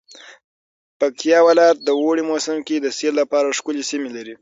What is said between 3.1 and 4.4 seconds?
لپاره ښکلی سیمې لری